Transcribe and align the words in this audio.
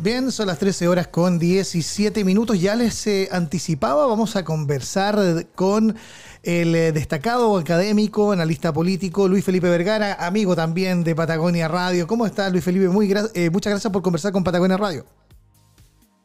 Bien, 0.00 0.30
son 0.30 0.46
las 0.46 0.60
13 0.60 0.86
horas 0.86 1.08
con 1.08 1.40
17 1.40 2.24
minutos. 2.24 2.60
Ya 2.60 2.76
les 2.76 3.04
eh, 3.08 3.28
anticipaba, 3.32 4.06
vamos 4.06 4.36
a 4.36 4.44
conversar 4.44 5.16
con 5.56 5.96
el 6.44 6.74
eh, 6.76 6.92
destacado 6.92 7.58
académico, 7.58 8.30
analista 8.30 8.72
político, 8.72 9.26
Luis 9.26 9.44
Felipe 9.44 9.68
Vergara, 9.68 10.14
amigo 10.24 10.54
también 10.54 11.02
de 11.02 11.16
Patagonia 11.16 11.66
Radio. 11.66 12.06
¿Cómo 12.06 12.26
está 12.26 12.48
Luis 12.48 12.62
Felipe? 12.62 12.88
Muy 12.88 13.12
eh, 13.34 13.50
muchas 13.50 13.72
gracias 13.72 13.92
por 13.92 14.02
conversar 14.02 14.30
con 14.30 14.44
Patagonia 14.44 14.76
Radio. 14.76 15.04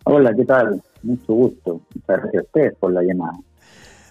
Hola, 0.04 0.36
¿qué 0.36 0.46
tal? 0.46 0.80
Mucho 1.02 1.34
gusto. 1.34 1.82
Muchas 1.96 2.22
gracias 2.22 2.44
a 2.44 2.46
ustedes 2.46 2.76
por 2.76 2.94
la 2.94 3.02
llamada. 3.02 3.40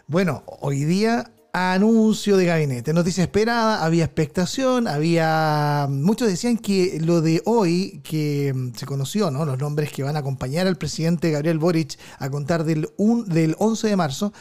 Bueno, 0.09 0.43
hoy 0.61 0.85
día 0.85 1.31
anuncio 1.53 2.39
de 2.39 2.47
gabinete. 2.47 2.95
Noticia 2.95 3.25
esperada, 3.25 3.85
había 3.85 4.05
expectación, 4.05 4.89
había... 4.89 5.87
Muchos 5.91 6.29
decían 6.29 6.57
que 6.57 6.99
lo 7.05 7.21
de 7.21 7.43
hoy, 7.45 8.01
que 8.03 8.55
mm, 8.55 8.71
se 8.73 8.87
conoció, 8.87 9.31
¿no? 9.31 9.45
Los 9.45 9.59
nombres 9.59 9.93
que 9.93 10.03
van 10.03 10.17
a 10.17 10.21
acompañar 10.21 10.67
al 10.67 10.77
presidente 10.77 11.31
Gabriel 11.31 11.59
Boric 11.59 11.99
a 12.19 12.31
contar 12.31 12.65
del, 12.65 12.89
un, 12.97 13.27
del 13.27 13.55
11 13.59 13.87
de 13.87 13.97
marzo, 13.97 14.33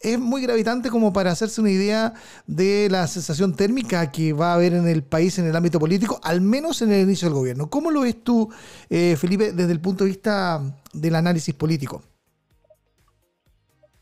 es 0.00 0.20
muy 0.20 0.42
gravitante 0.42 0.90
como 0.90 1.12
para 1.12 1.32
hacerse 1.32 1.60
una 1.60 1.72
idea 1.72 2.14
de 2.46 2.86
la 2.88 3.08
sensación 3.08 3.56
térmica 3.56 4.12
que 4.12 4.32
va 4.32 4.52
a 4.52 4.54
haber 4.54 4.74
en 4.74 4.86
el 4.86 5.02
país 5.02 5.40
en 5.40 5.46
el 5.46 5.56
ámbito 5.56 5.80
político, 5.80 6.20
al 6.22 6.40
menos 6.40 6.82
en 6.82 6.92
el 6.92 7.02
inicio 7.02 7.26
del 7.26 7.34
gobierno. 7.34 7.68
¿Cómo 7.68 7.90
lo 7.90 8.02
ves 8.02 8.22
tú, 8.22 8.48
eh, 8.88 9.16
Felipe, 9.16 9.52
desde 9.52 9.72
el 9.72 9.80
punto 9.80 10.04
de 10.04 10.10
vista 10.10 10.62
del 10.92 11.16
análisis 11.16 11.52
político? 11.52 12.02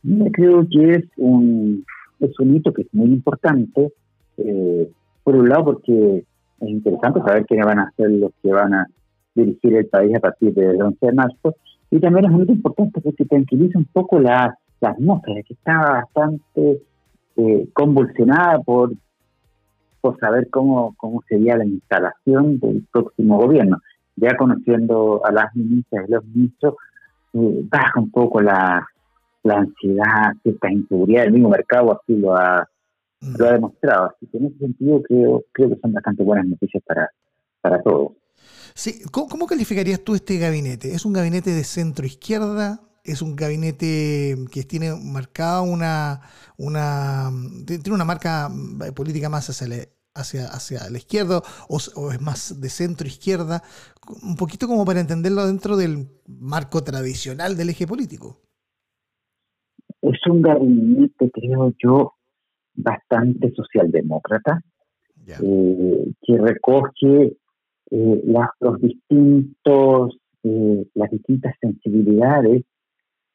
Yo 0.02 0.26
creo 0.32 0.66
que 0.70 0.94
es 0.96 1.04
un 1.16 1.84
es 2.20 2.38
un 2.40 2.56
hito 2.56 2.72
que 2.72 2.82
es 2.82 2.94
muy 2.94 3.10
importante, 3.10 3.92
eh, 4.38 4.90
por 5.22 5.36
un 5.36 5.48
lado 5.48 5.64
porque 5.64 6.24
es 6.60 6.68
interesante 6.68 7.20
saber 7.20 7.46
quiénes 7.46 7.66
van 7.66 7.78
a 7.80 7.92
ser 7.96 8.10
los 8.10 8.32
que 8.42 8.52
van 8.52 8.74
a 8.74 8.86
dirigir 9.34 9.76
el 9.76 9.86
país 9.86 10.14
a 10.16 10.20
partir 10.20 10.54
del 10.54 10.80
11 10.80 11.06
de 11.06 11.12
marzo, 11.12 11.54
y 11.90 12.00
también 12.00 12.26
es 12.26 12.30
muy 12.32 12.46
importante 12.48 13.00
porque 13.00 13.24
tranquiliza 13.24 13.78
un 13.78 13.86
poco 13.86 14.18
la, 14.18 14.58
las 14.80 14.92
atmósfera, 14.92 15.42
que 15.42 15.54
está 15.54 15.78
bastante 15.78 16.82
eh, 17.36 17.68
convulsionada 17.72 18.58
por, 18.60 18.92
por 20.00 20.18
saber 20.18 20.48
cómo, 20.50 20.94
cómo 20.96 21.22
sería 21.28 21.56
la 21.56 21.64
instalación 21.64 22.58
del 22.58 22.86
próximo 22.92 23.38
gobierno. 23.38 23.78
Ya 24.16 24.36
conociendo 24.36 25.24
a 25.24 25.32
las 25.32 25.54
ministras 25.54 26.08
y 26.08 26.12
los 26.12 26.24
ministros, 26.26 26.74
eh, 27.34 27.62
baja 27.70 28.00
un 28.00 28.10
poco 28.10 28.40
la, 28.40 28.86
la 29.42 29.58
ansiedad, 29.58 30.32
cierta 30.42 30.70
inseguridad 30.70 31.22
del 31.22 31.32
mismo 31.32 31.50
mercado 31.50 31.92
así 31.92 32.14
lo 32.14 32.36
ha, 32.36 32.68
lo 33.20 33.46
ha 33.46 33.50
mm. 33.50 33.54
demostrado. 33.54 34.06
Así 34.06 34.26
que 34.26 34.38
en 34.38 34.46
ese 34.46 34.58
sentido 34.58 35.02
creo, 35.02 35.44
creo 35.52 35.68
que 35.70 35.80
son 35.80 35.92
bastante 35.92 36.22
buenas 36.22 36.46
noticias 36.46 36.82
para, 36.86 37.10
para 37.60 37.82
todos. 37.82 38.12
Sí, 38.74 39.02
¿cómo, 39.10 39.46
calificarías 39.46 40.00
tú 40.00 40.14
este 40.14 40.38
gabinete? 40.38 40.94
¿Es 40.94 41.04
un 41.04 41.12
gabinete 41.12 41.50
de 41.50 41.64
centro 41.64 42.06
izquierda? 42.06 42.80
¿Es 43.02 43.22
un 43.22 43.34
gabinete 43.34 44.36
que 44.52 44.62
tiene 44.64 44.94
marcada 44.94 45.62
una, 45.62 46.20
una 46.56 47.30
tiene 47.66 47.94
una 47.94 48.04
marca 48.04 48.50
política 48.94 49.28
más 49.28 49.48
hacia 49.48 49.66
la, 49.66 49.76
hacia, 50.14 50.46
hacia 50.48 50.90
la 50.90 50.98
izquierda 50.98 51.42
o, 51.68 51.78
o, 51.96 52.12
es 52.12 52.20
más 52.20 52.60
de 52.60 52.68
centro 52.68 53.08
izquierda? 53.08 53.62
Un 54.22 54.36
poquito 54.36 54.68
como 54.68 54.84
para 54.84 55.00
entenderlo 55.00 55.46
dentro 55.46 55.76
del 55.76 56.08
marco 56.26 56.84
tradicional 56.84 57.56
del 57.56 57.70
eje 57.70 57.86
político 57.86 58.47
es 60.12 60.26
un 60.26 60.42
gabinete, 60.42 61.30
creo 61.30 61.72
yo, 61.82 62.14
bastante 62.74 63.52
socialdemócrata, 63.52 64.62
eh, 65.26 66.12
que 66.22 66.38
recoge 66.38 67.36
eh, 67.90 68.22
los 68.60 68.80
distintos, 68.80 70.16
eh, 70.42 70.86
las 70.94 71.10
distintas 71.10 71.54
sensibilidades 71.60 72.64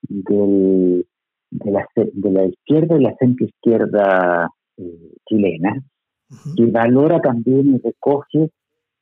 de, 0.01 1.05
la, 1.51 1.85
de 1.95 2.31
la 2.31 2.45
izquierda 2.45 2.97
y 2.97 3.03
la 3.03 3.15
centroizquierda 3.19 4.49
chilena, 5.27 5.83
que 6.57 6.65
valora 6.65 7.21
también 7.21 7.75
y 7.75 7.77
recoge 7.77 8.49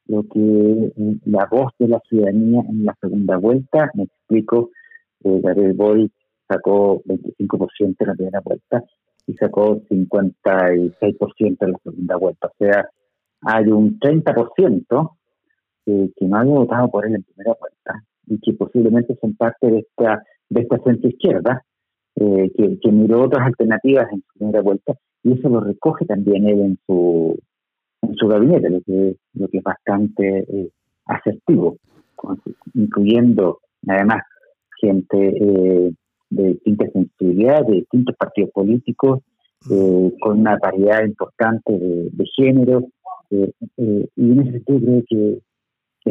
lo 0.07 0.23
que 0.23 0.91
la 1.25 1.47
voz 1.49 1.71
de 1.79 1.87
la 1.87 2.01
ciudadanía 2.09 2.61
en 2.67 2.83
la 2.83 2.95
segunda 2.99 3.37
vuelta, 3.37 3.89
me 3.93 4.03
explico, 4.03 4.71
Gabriel 5.23 5.73
Boric 5.73 6.11
sacó 6.51 7.01
25% 7.03 7.95
en 7.99 8.07
la 8.07 8.13
primera 8.15 8.41
vuelta 8.41 8.83
y 9.27 9.33
sacó 9.35 9.81
56% 9.89 11.57
en 11.59 11.71
la 11.71 11.77
segunda 11.83 12.17
vuelta. 12.17 12.47
O 12.47 12.53
sea, 12.57 12.89
hay 13.41 13.65
un 13.67 13.99
30% 13.99 15.11
que, 15.85 16.11
que 16.15 16.25
no 16.25 16.37
había 16.37 16.53
votado 16.53 16.89
por 16.89 17.05
él 17.05 17.15
en 17.15 17.23
primera 17.23 17.55
vuelta 17.59 18.03
y 18.27 18.39
que 18.39 18.53
posiblemente 18.53 19.17
son 19.19 19.35
parte 19.35 19.67
de 19.69 19.79
esta 19.79 20.23
de 20.49 20.61
esta 20.61 20.77
centro 20.79 21.09
izquierda 21.09 21.63
eh, 22.15 22.51
que, 22.55 22.91
miró 22.91 23.23
otras 23.23 23.47
alternativas 23.47 24.11
en 24.11 24.21
su 24.21 24.37
primera 24.37 24.61
vuelta 24.61 24.93
y 25.23 25.33
eso 25.33 25.49
lo 25.49 25.61
recoge 25.61 26.05
también 26.05 26.45
él 26.47 26.59
en 26.59 26.79
su 26.85 27.39
en 28.01 28.15
su 28.15 28.27
gabinete, 28.27 28.69
lo 28.69 28.81
que, 28.81 29.15
lo 29.33 29.47
que 29.47 29.59
es 29.59 29.63
bastante 29.63 30.39
eh, 30.39 30.69
asertivo, 31.05 31.77
incluyendo 32.73 33.59
además 33.87 34.23
gente 34.81 35.37
eh, 35.39 35.93
de 36.31 36.53
distintas 36.53 36.91
sensibilidades, 36.91 37.67
de 37.67 37.73
distintos 37.75 38.15
partidos 38.17 38.51
políticos, 38.51 39.19
eh, 39.69 40.11
con 40.21 40.39
una 40.39 40.57
variedad 40.57 41.05
importante 41.05 41.71
de, 41.71 42.09
de 42.11 42.25
género, 42.35 42.87
eh, 43.29 43.51
eh, 43.77 44.09
y 44.15 44.31
en 44.31 44.39
ese 44.39 44.51
sentido 44.53 44.79
creo 44.79 45.03
que, 45.07 45.41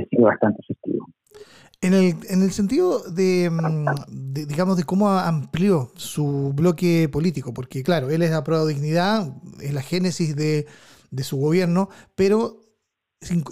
ha 0.00 0.06
sido 0.08 0.22
bastante 0.22 0.60
efectivo. 0.62 1.08
En 1.82 1.94
el, 1.94 2.14
en 2.28 2.42
el 2.42 2.50
sentido 2.52 3.02
de, 3.10 3.50
mm, 3.50 4.32
digamos, 4.46 4.76
de 4.76 4.84
cómo 4.84 5.08
amplió 5.10 5.90
su 5.96 6.52
bloque 6.54 7.08
político, 7.10 7.52
porque 7.52 7.82
claro, 7.82 8.10
él 8.10 8.22
es 8.22 8.30
aprobado 8.32 8.68
dignidad, 8.68 9.34
es 9.60 9.74
la 9.74 9.82
génesis 9.82 10.36
de, 10.36 10.66
de 11.10 11.22
su 11.24 11.38
gobierno, 11.38 11.88
pero 12.14 12.60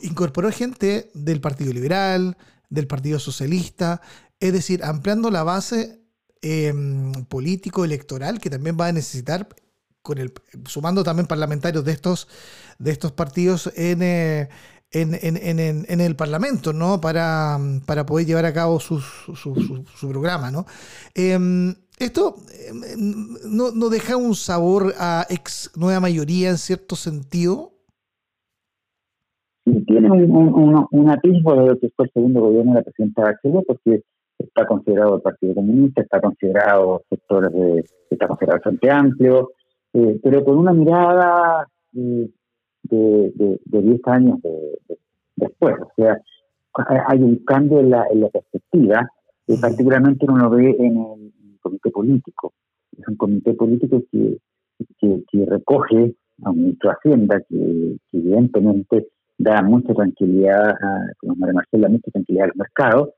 incorporó 0.03 0.51
gente 0.53 1.11
del 1.15 1.41
Partido 1.41 1.73
Liberal, 1.73 2.37
del 2.71 2.87
Partido 2.87 3.19
Socialista, 3.19 4.01
es 4.39 4.53
decir, 4.53 4.85
ampliando 4.85 5.31
la 5.31 5.43
base 5.43 5.99
Em, 6.41 7.13
político 7.25 7.85
electoral 7.85 8.39
que 8.39 8.49
también 8.49 8.77
va 8.79 8.87
a 8.87 8.93
necesitar 8.93 9.49
con 10.03 10.19
el 10.19 10.33
sumando 10.67 11.03
también 11.03 11.27
parlamentarios 11.27 11.85
de 11.85 11.91
estos 11.91 12.29
de 12.79 12.93
estos 12.93 13.11
partidos 13.11 13.73
en, 13.75 14.03
eh, 14.03 14.49
en, 14.93 15.15
en, 15.15 15.59
en, 15.89 16.01
el 16.01 16.15
Parlamento, 16.15 16.73
¿no? 16.73 17.01
Para, 17.01 17.59
para 17.87 18.07
poder 18.07 18.27
llevar 18.27 18.47
a 18.47 18.53
cabo 18.53 18.79
su, 18.79 19.01
su, 19.01 20.09
programa, 20.09 20.53
¿no? 20.53 20.65
Em, 21.13 21.75
esto 21.99 22.37
em, 22.69 23.35
no, 23.45 23.73
no, 23.73 23.89
deja 23.89 24.17
un 24.17 24.37
sabor 24.37 24.95
a 24.97 25.27
ex 25.29 25.73
nueva 25.77 25.99
mayoría 25.99 26.51
en 26.51 26.59
cierto 26.59 26.95
sentido. 26.95 27.73
tiene 29.65 30.09
un, 30.11 30.87
un, 30.91 31.11
atisbo 31.11 31.55
de 31.57 31.67
lo 31.67 31.79
que 31.81 31.91
fue 31.97 32.07
el 32.07 32.13
segundo 32.13 32.41
gobierno 32.43 32.73
de 32.73 32.79
la 32.79 32.85
presidenta 32.85 33.23
Bachelet, 33.23 33.67
porque 33.67 34.05
está 34.39 34.67
considerado 34.67 35.17
el 35.17 35.23
Partido 35.23 35.55
Comunista, 35.55 36.03
está 36.03 36.21
considerado 36.21 37.03
sectores 37.09 37.53
de, 37.53 37.85
está 38.11 38.29
considerado 38.29 38.57
el 38.57 38.63
Frente 38.63 38.91
Amplio, 38.91 39.51
eh, 39.93 40.19
pero 40.23 40.45
con 40.45 40.59
una 40.59 40.73
mirada 40.73 41.67
eh, 41.95 42.31
de, 42.85 43.59
de, 43.65 43.83
10 43.83 44.01
años 44.07 44.39
después. 45.37 45.77
O 45.81 45.93
sea, 45.97 46.21
hay 47.09 47.23
un 47.23 47.37
cambio 47.45 47.81
en 47.81 47.91
la, 47.91 48.07
en 48.11 48.21
la 48.21 48.29
perspectiva, 48.29 49.11
y 49.47 49.57
particularmente 49.57 50.27
uno 50.29 50.37
lo 50.45 50.51
ve 50.51 50.77
en 50.79 50.97
el 50.99 51.59
comité 51.61 51.91
político. 51.91 52.53
Es 52.97 53.09
un 53.09 53.17
comité 53.17 53.55
político 53.55 54.03
que, 54.13 54.39
que, 55.01 55.47
recoge 55.47 56.15
a 56.45 56.51
un 56.51 56.59
ministro 56.59 56.91
de 56.91 56.97
Hacienda 56.97 57.41
que, 57.49 57.97
evidentemente 58.13 59.09
da 59.39 59.63
mucha 59.63 59.95
tranquilidad, 59.95 60.71
a, 60.71 61.13
como 61.19 61.37
María 61.37 61.55
Marcela, 61.55 61.89
mucha 61.89 62.11
tranquilidad 62.11 62.47
al 62.47 62.57
mercado, 62.57 63.15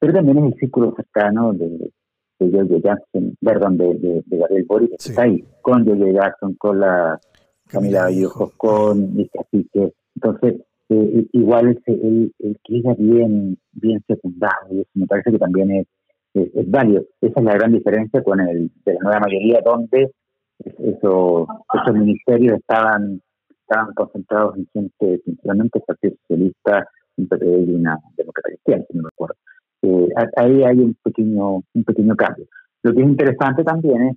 pero 0.00 0.14
también 0.14 0.38
es 0.38 0.54
el 0.54 0.58
círculo 0.58 0.94
cercano 0.96 1.52
de, 1.52 1.92
de 2.40 2.50
George 2.50 2.80
Jackson, 2.80 3.36
perdón, 3.40 3.76
de, 3.76 3.94
de, 3.94 4.22
de 4.26 4.36
Gabriel 4.38 4.64
Boric, 4.66 4.90
que 4.90 4.96
está 4.96 5.22
ahí, 5.22 5.44
con 5.60 5.84
George 5.84 6.12
Jackson, 6.12 6.54
con 6.54 6.80
la 6.80 7.20
Camila 7.68 8.04
Vallejo, 8.04 8.50
con 8.56 9.14
Cacique. 9.32 9.92
Entonces, 10.16 10.62
eh, 10.88 11.26
igual 11.32 11.68
el, 11.68 11.82
el, 11.86 12.34
el, 12.38 12.58
queda 12.64 12.94
bien, 12.98 13.58
bien 13.72 14.02
secundario, 14.08 14.70
y 14.70 14.80
eso 14.80 14.90
me 14.94 15.06
parece 15.06 15.32
que 15.32 15.38
también 15.38 15.70
es, 15.70 15.86
es, 16.34 16.70
válido. 16.70 17.04
Esa 17.20 17.38
es 17.38 17.44
la 17.44 17.54
gran 17.54 17.72
diferencia 17.72 18.22
con 18.24 18.40
el 18.40 18.70
de 18.84 18.94
la 18.94 19.00
nueva 19.02 19.20
mayoría, 19.20 19.60
donde 19.62 20.10
eso, 20.58 21.46
esos 21.74 21.94
ministerios 21.94 22.58
estaban, 22.58 23.20
estaban 23.50 23.94
concentrados 23.94 24.56
en 24.56 24.66
gente, 24.72 25.20
principalmente 25.24 25.78
el 25.78 25.84
Partido 25.84 26.14
Socialista, 26.22 26.88
y 27.16 27.74
una 27.74 27.98
democracia 28.16 28.54
cristiana, 28.54 28.84
si 28.88 28.96
no 28.96 29.02
me 29.02 29.08
acuerdo. 29.08 29.36
Eh, 29.82 30.08
ahí 30.36 30.62
hay 30.62 30.78
un 30.78 30.94
pequeño, 31.02 31.62
un 31.72 31.84
pequeño 31.84 32.14
cambio. 32.16 32.46
Lo 32.82 32.94
que 32.94 33.00
es 33.00 33.06
interesante 33.06 33.64
también 33.64 34.02
es 34.02 34.16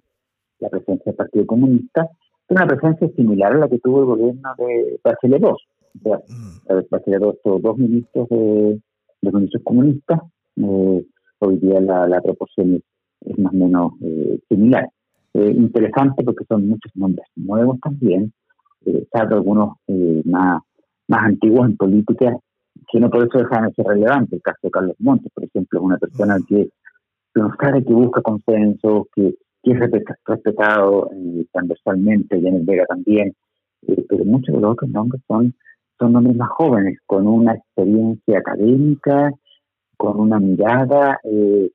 la 0.60 0.70
presencia 0.70 1.04
del 1.06 1.16
Partido 1.16 1.46
Comunista, 1.46 2.08
una 2.50 2.68
presencia 2.68 3.08
similar 3.16 3.54
a 3.54 3.58
la 3.58 3.70
que 3.70 3.80
tuvo 3.80 4.00
el 4.00 4.06
gobierno 4.06 4.50
de 4.58 5.00
Bachelet 5.04 5.42
II. 5.42 5.48
O 5.50 5.58
sea, 6.04 6.18
mm. 6.18 6.90
Bachelet 6.90 7.22
II 7.22 7.32
tuvo 7.44 7.60
dos 7.60 7.78
ministros 7.78 8.30
de, 8.30 8.82
los 9.22 9.34
ministros 9.34 9.64
comunistas 9.64 10.20
hoy 11.40 11.58
día 11.58 11.82
la, 11.82 12.08
la 12.08 12.22
proporción 12.22 12.82
es, 13.22 13.40
más 13.40 13.54
o 13.54 13.58
menos 13.58 13.94
similar. 14.50 14.88
interesante 15.34 16.24
porque 16.24 16.46
son 16.46 16.68
muchos 16.68 16.92
nombres 16.96 17.26
nuevos 17.36 17.80
también, 17.82 18.34
salvo 19.12 19.36
algunos 19.36 19.70
más, 20.26 20.62
más 21.08 21.24
antiguos 21.24 21.70
en 21.70 21.78
política 21.78 22.38
que 22.92 23.00
no 23.00 23.10
por 23.10 23.26
eso 23.26 23.40
dejan 23.40 23.68
de 23.68 23.74
ser 23.74 23.86
relevante. 23.86 24.36
El 24.36 24.42
caso 24.42 24.60
de 24.64 24.72
Carlos 24.72 24.96
Montes, 25.00 25.32
por 25.34 25.44
ejemplo, 25.44 25.80
es 25.80 25.86
una 25.86 25.98
persona 25.98 26.38
que, 26.48 26.70
nos 27.36 27.56
sabe 27.60 27.84
que 27.84 27.94
busca 27.94 28.22
consenso, 28.22 29.08
que, 29.16 29.36
es 29.64 29.80
respetado 30.26 31.10
eh, 31.14 31.46
transversalmente, 31.54 32.38
y 32.38 32.48
en 32.48 32.56
el 32.56 32.66
Vega 32.66 32.86
también, 32.86 33.34
eh, 33.88 34.06
pero 34.10 34.26
muchos 34.26 34.54
de 34.54 34.62
los 34.62 34.72
otros 34.72 34.90
nombres 34.90 35.22
son, 35.26 35.56
son 35.98 36.12
nombres 36.12 36.36
más 36.36 36.50
jóvenes, 36.50 37.00
con 37.06 37.28
una 37.28 37.54
experiencia 37.54 38.40
académica, 38.40 39.32
con 39.98 40.20
una 40.20 40.40
mirada, 40.40 41.18
eh, 41.24 41.72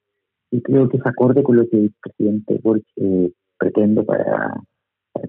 y 0.51 0.63
creo 0.63 0.89
que 0.89 0.99
es 0.99 1.07
acorde 1.07 1.43
con 1.43 1.57
lo 1.57 1.69
que 1.69 1.77
el 1.79 1.95
presidente 2.01 2.61
Borges 2.63 2.87
eh, 2.97 3.33
pretende 3.59 4.03
para, 4.03 4.55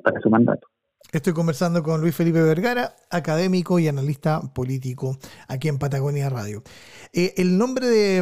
para 0.03 0.19
su 0.19 0.29
mandato. 0.29 0.67
Estoy 1.11 1.33
conversando 1.33 1.81
con 1.81 2.01
Luis 2.01 2.13
Felipe 2.13 2.39
Vergara, 2.39 2.95
académico 3.09 3.79
y 3.79 3.87
analista 3.87 4.41
político 4.53 5.17
aquí 5.47 5.67
en 5.67 5.79
Patagonia 5.79 6.29
Radio. 6.29 6.61
Eh, 7.13 7.33
el 7.37 7.57
nombre 7.57 7.87
de, 7.87 8.21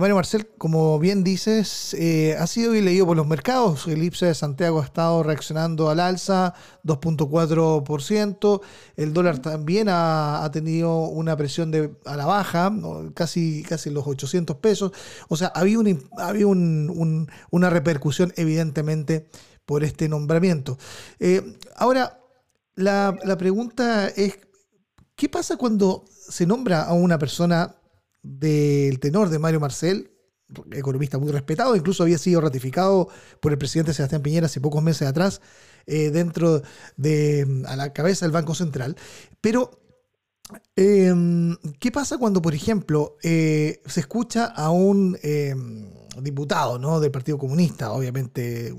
Mario 0.00 0.16
Marcel, 0.16 0.48
como 0.58 0.98
bien 0.98 1.22
dices, 1.22 1.94
eh, 1.94 2.34
ha 2.36 2.48
sido 2.48 2.72
leído 2.72 3.06
por 3.06 3.16
los 3.16 3.28
mercados. 3.28 3.86
El 3.86 4.02
IPSA 4.02 4.26
de 4.26 4.34
Santiago 4.34 4.80
ha 4.80 4.84
estado 4.84 5.22
reaccionando 5.22 5.88
al 5.88 6.00
alza, 6.00 6.54
2.4%. 6.82 8.60
El 8.96 9.12
dólar 9.12 9.38
también 9.38 9.86
ha, 9.88 10.50
tenido 10.52 10.98
una 11.04 11.36
presión 11.36 11.70
de, 11.70 11.94
a 12.06 12.16
la 12.16 12.26
baja, 12.26 12.72
casi, 13.14 13.62
casi 13.62 13.90
los 13.90 14.04
800 14.04 14.56
pesos. 14.56 14.90
O 15.28 15.36
sea, 15.36 15.52
había, 15.54 15.78
había 16.18 16.46
una 16.48 17.70
repercusión 17.70 18.32
evidentemente 18.36 19.28
por 19.66 19.84
este 19.84 20.08
nombramiento. 20.08 20.78
Eh, 21.18 21.58
ahora, 21.76 22.20
la, 22.76 23.36
pregunta 23.38 24.08
es, 24.08 24.38
¿qué 25.14 25.28
pasa 25.28 25.56
cuando 25.56 26.04
se 26.08 26.46
nombra 26.46 26.82
a 26.82 26.94
una 26.94 27.18
persona 27.18 27.76
del 28.22 28.98
tenor 29.00 29.28
de 29.28 29.38
Mario 29.38 29.60
Marcel, 29.60 30.12
economista 30.72 31.18
muy 31.18 31.32
respetado, 31.32 31.74
incluso 31.74 32.04
había 32.04 32.18
sido 32.18 32.40
ratificado 32.40 33.08
por 33.40 33.52
el 33.52 33.58
presidente 33.58 33.92
Sebastián 33.92 34.22
Piñera 34.22 34.46
hace 34.46 34.60
pocos 34.60 34.82
meses 34.82 35.08
atrás, 35.08 35.40
eh, 35.86 36.10
dentro 36.10 36.62
de 36.96 37.64
a 37.66 37.76
la 37.76 37.92
cabeza 37.92 38.24
del 38.24 38.32
Banco 38.32 38.54
Central. 38.54 38.96
Pero, 39.40 39.85
em, 40.74 41.56
¿qué 41.78 41.90
pasa 41.90 42.18
cuando, 42.18 42.40
por 42.42 42.54
ejemplo, 42.54 43.16
eh, 43.22 43.80
se 43.86 44.00
escucha 44.00 44.46
a 44.46 44.70
un 44.70 45.18
em, 45.22 45.90
diputado 46.22 46.78
¿no? 46.78 47.00
del 47.00 47.10
Partido 47.10 47.38
Comunista, 47.38 47.92
obviamente 47.92 48.72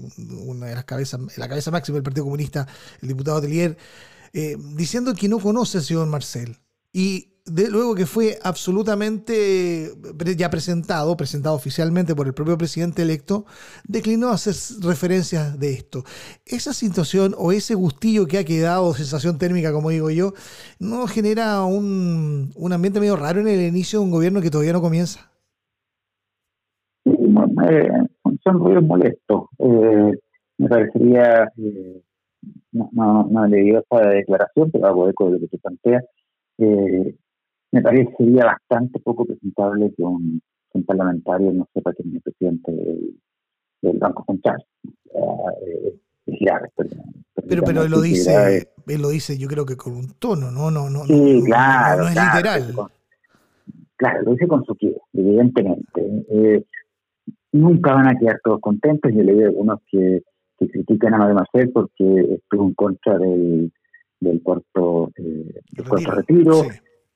una 0.46 0.68
de 0.68 0.76
las 0.76 0.86
cabezas, 0.86 1.20
la 1.38 1.48
cabeza 1.48 1.72
máxima 1.72 1.96
del 1.96 2.04
Partido 2.04 2.26
Comunista, 2.26 2.68
el 3.02 3.08
diputado 3.10 3.42
Telier, 3.42 3.78
eh, 4.34 4.58
diciendo 4.76 5.14
que 5.14 5.28
no 5.28 5.40
conoce 5.40 5.80
al 5.80 5.84
señor 5.84 6.08
Marcel. 6.08 6.58
Y 6.94 7.37
de, 7.48 7.70
luego 7.70 7.96
que 7.96 8.06
fue 8.06 8.38
absolutamente 8.44 9.92
ya 10.36 10.50
presentado, 10.50 11.16
presentado 11.18 11.56
oficialmente 11.56 12.16
por 12.16 12.28
el 12.28 12.34
propio 12.34 12.58
presidente 12.58 13.02
electo, 13.02 13.46
declinó 13.88 14.30
hacer 14.30 14.54
referencias 14.84 15.60
de 15.60 15.74
esto. 15.74 16.04
Esa 16.46 16.74
situación 16.74 17.34
o 17.38 17.52
ese 17.52 17.76
gustillo 17.76 18.28
que 18.28 18.38
ha 18.38 18.46
quedado, 18.46 18.94
sensación 18.94 19.38
térmica, 19.38 19.74
como 19.74 19.90
digo 19.90 20.10
yo, 20.10 20.34
no 20.80 21.08
genera 21.08 21.64
un, 21.64 22.52
un 22.56 22.74
ambiente 22.74 23.00
medio 23.00 23.16
raro 23.16 23.42
en 23.42 23.48
el 23.48 23.62
inicio 23.62 24.00
de 24.00 24.06
un 24.06 24.12
gobierno 24.12 24.42
que 24.42 24.52
todavía 24.52 24.74
no 24.74 24.82
comienza 24.82 25.32
eh, 27.70 27.90
son 28.44 28.60
ruidos 28.60 28.84
molestos. 28.84 29.46
Eh, 29.60 30.12
me 30.58 30.70
parecería, 30.70 31.52
eh, 31.58 32.02
no, 32.72 32.90
no, 32.92 33.28
no 33.30 33.48
le 33.48 33.58
digo 33.58 33.80
esta 33.80 34.10
declaración, 34.10 34.72
pero 34.72 35.10
eco 35.10 35.26
de 35.26 35.32
lo 35.32 35.40
que 35.40 35.48
se 35.48 35.58
plantea, 35.58 36.04
eh, 36.60 37.16
me 37.72 37.82
parecería 37.82 38.46
bastante 38.46 39.00
poco 39.00 39.26
presentable 39.26 39.94
que 39.96 40.04
un, 40.04 40.42
parlamentario 40.86 41.52
no 41.52 41.68
sepa 41.74 41.92
quién 41.94 42.10
es 42.10 42.16
el 42.16 42.22
presidente 42.22 42.72
del, 42.72 43.98
Banco 43.98 44.24
Central. 44.28 44.64
Eh, 44.84 46.00
es 46.28 46.40
grave, 46.40 46.70
pero, 46.76 47.64
pero, 47.64 47.82
él 47.82 47.90
lo 47.90 48.02
dice, 48.02 48.70
él 48.86 49.02
lo 49.02 49.10
dice 49.10 49.38
yo 49.38 49.48
creo 49.48 49.66
que 49.66 49.76
con 49.76 49.94
un 49.94 50.10
tono, 50.20 50.52
no, 50.52 50.70
no, 50.70 50.90
no, 50.90 51.06
sí, 51.06 51.42
claro, 51.46 52.04
no, 52.04 52.10
es 52.10 52.16
literal. 52.16 52.76
claro, 53.96 54.22
lo 54.24 54.32
dice 54.34 54.48
con 54.48 54.64
su 54.66 54.76
qué, 54.76 54.96
evidentemente. 55.14 56.26
Eh, 56.30 56.64
nunca 57.54 57.94
van 57.94 58.08
a 58.08 58.18
quedar 58.20 58.40
todos 58.44 58.60
contentos. 58.60 59.12
Yo 59.14 59.24
leí 59.24 59.42
algunos 59.42 59.80
que, 59.90 60.22
que 60.60 60.68
critican 60.68 61.14
a 61.14 61.34
Marcel 61.34 61.72
porque 61.72 62.36
estuvo 62.36 62.68
en 62.68 62.74
contra 62.74 63.18
del, 63.18 63.72
del 64.20 64.42
puerto, 64.42 65.12
eh, 65.18 65.62
del 65.72 65.86
puerto 65.86 66.12
retiro. 66.12 66.64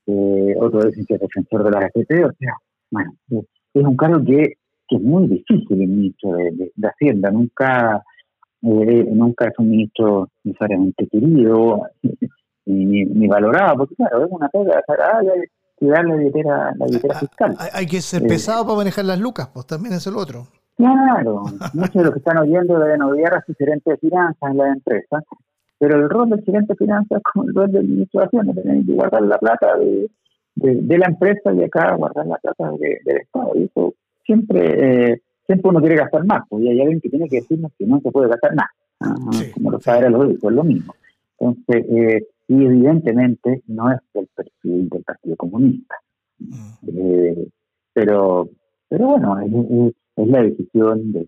Eh, 0.07 0.55
otro 0.59 0.87
es 0.87 0.95
defensor 1.07 1.63
de 1.63 1.71
la 1.71 1.79
AFP. 1.79 2.25
O 2.25 2.31
sea, 2.33 2.53
bueno, 2.89 3.13
es 3.29 3.83
un 3.83 3.95
cargo 3.95 4.23
que, 4.23 4.53
que 4.87 4.95
es 4.95 5.01
muy 5.01 5.27
difícil 5.27 5.81
el 5.81 5.87
ministro 5.87 6.33
de, 6.33 6.71
Hacienda. 6.87 7.31
Nunca, 7.31 8.03
eh, 8.61 9.05
nunca 9.11 9.47
es 9.47 9.53
un 9.57 9.69
ministro 9.69 10.29
necesariamente 10.43 11.07
querido 11.07 11.87
ni, 12.65 13.05
ni, 13.05 13.27
valorado, 13.27 13.77
porque 13.77 13.95
claro, 13.95 14.25
es 14.25 14.31
una 14.31 14.49
pega 14.49 14.77
desagradable 14.77 15.49
cuidar 15.81 16.05
la 16.05 16.15
billetera, 16.15 16.75
la 16.77 16.85
billetera 16.85 17.19
fiscal. 17.19 17.57
Hay 17.73 17.87
que 17.87 18.01
ser 18.01 18.21
pesado 18.27 18.65
para 18.65 18.77
manejar 18.77 19.05
las 19.05 19.19
lucas, 19.19 19.49
pues 19.51 19.65
también 19.65 19.95
es 19.95 20.05
el 20.05 20.15
otro. 20.15 20.47
Claro, 20.77 21.43
muchos 21.73 21.93
de 21.93 22.03
los 22.03 22.13
que 22.13 22.19
están 22.19 22.37
oyendo 22.37 22.79
deben 22.79 23.01
odiar 23.01 23.35
a 23.35 23.43
su 23.45 23.53
gerente 23.55 23.91
de 23.91 23.97
finanzas 23.97 24.51
en 24.51 24.57
la 24.57 24.67
empresa, 24.69 25.23
pero 25.81 25.97
el 25.97 26.11
rol 26.11 26.29
del 26.29 26.43
gerente 26.43 26.73
de 26.73 26.77
finanzas 26.77 27.17
es 27.17 27.23
como 27.23 27.47
el 27.47 27.55
rol 27.55 27.71
del 27.71 27.87
ministro 27.87 28.21
de 28.21 28.27
Hacienda, 28.27 28.53
tener 28.53 28.85
que 28.85 28.93
guardar 28.93 29.23
la 29.23 29.39
plata 29.39 29.77
de, 29.77 30.11
de, 30.53 30.97
la 30.99 31.07
empresa 31.07 31.51
y 31.51 31.63
acá 31.63 31.95
guardar 31.95 32.27
la 32.27 32.37
plata 32.37 32.71
del 32.73 33.17
Estado. 33.17 33.51
Y 33.55 33.63
eso 33.63 33.95
siempre, 34.23 35.13
eh, 35.13 35.21
siempre 35.47 35.69
uno 35.71 35.79
quiere 35.79 35.95
gastar 35.95 36.23
más, 36.27 36.43
porque 36.47 36.69
hay 36.69 36.81
alguien 36.81 37.01
que 37.01 37.09
tiene 37.09 37.27
que 37.27 37.37
decirnos 37.37 37.71
que 37.79 37.87
no 37.87 37.99
se 37.99 38.11
puede 38.11 38.29
gastar 38.29 38.53
más. 38.53 38.67
Ah, 38.99 39.15
como 39.55 39.71
lo 39.71 39.79
sabe 39.79 40.07
los 40.11 40.29
es 40.29 40.43
lo 40.43 40.63
mismo. 40.63 40.93
Entonces, 41.39 41.83
eh, 41.89 42.27
y 42.47 42.63
evidentemente 42.63 43.63
no 43.65 43.91
es 43.91 43.97
el 44.13 44.27
perfil 44.35 44.87
del 44.87 45.03
Partido 45.03 45.35
Comunista. 45.35 45.95
Mm. 46.37 46.89
Eh, 46.95 47.47
pero, 47.91 48.49
pero 48.87 49.07
bueno, 49.07 49.39
es, 49.39 50.27
la 50.27 50.43
decisión 50.43 51.11
del, 51.11 51.27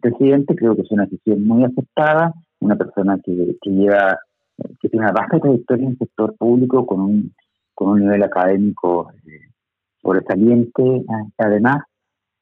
presidente, 0.00 0.56
creo 0.56 0.74
que 0.74 0.80
es 0.80 0.90
una 0.90 1.04
decisión 1.04 1.46
muy 1.46 1.64
aceptada, 1.64 2.32
una 2.64 2.76
persona 2.76 3.18
que, 3.22 3.56
que 3.60 3.70
lleva, 3.70 4.18
que 4.80 4.88
tiene 4.88 5.06
una 5.06 5.12
vasta 5.12 5.38
trayectoria 5.38 5.84
en 5.84 5.92
el 5.92 5.98
sector 5.98 6.34
público 6.36 6.86
con 6.86 7.00
un, 7.00 7.34
con 7.74 7.90
un 7.90 8.00
nivel 8.00 8.22
académico 8.22 9.10
eh, 9.26 9.50
sobresaliente, 10.00 11.04
además, 11.38 11.82